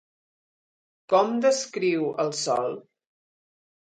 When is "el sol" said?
2.23-2.73